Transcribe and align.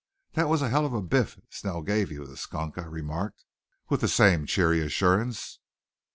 "That 0.33 0.49
was 0.49 0.63
a 0.63 0.69
hell 0.69 0.83
of 0.87 0.93
a 0.95 1.01
biff 1.03 1.39
Snell 1.51 1.83
gave 1.83 2.11
you, 2.11 2.25
the 2.25 2.35
skunk," 2.35 2.79
I 2.79 2.85
remarked 2.85 3.45
with 3.87 4.01
the 4.01 4.07
same 4.07 4.47
cheery 4.47 4.81
assurance. 4.81 5.59